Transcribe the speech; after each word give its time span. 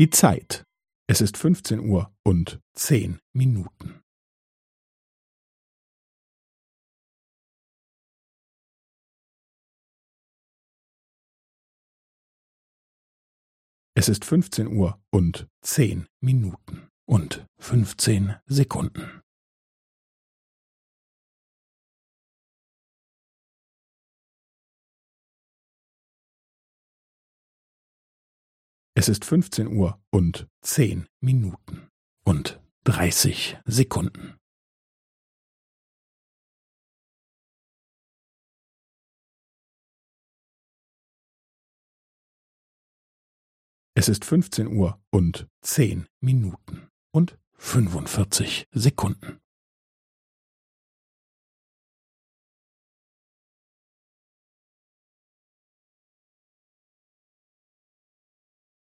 Die 0.00 0.08
Zeit. 0.08 0.64
Es 1.10 1.20
ist 1.20 1.36
fünfzehn 1.36 1.78
Uhr 1.78 2.10
und 2.24 2.58
zehn 2.74 3.20
Minuten. 3.34 4.00
Es 13.94 14.08
ist 14.08 14.24
fünfzehn 14.24 14.68
Uhr 14.68 14.98
und 15.12 15.46
zehn 15.60 16.06
Minuten 16.22 16.88
und 17.06 17.46
fünfzehn 17.58 18.36
Sekunden. 18.46 19.20
Es 29.00 29.08
ist 29.08 29.24
fünfzehn 29.24 29.66
Uhr 29.66 29.98
und 30.10 30.46
zehn 30.60 31.08
Minuten 31.20 31.88
und 32.22 32.60
dreißig 32.84 33.56
Sekunden. 33.64 34.36
Es 43.94 44.10
ist 44.10 44.26
fünfzehn 44.26 44.66
Uhr 44.66 45.02
und 45.10 45.48
zehn 45.62 46.06
Minuten 46.20 46.90
und 47.10 47.38
fünfundvierzig 47.54 48.66
Sekunden. 48.70 49.40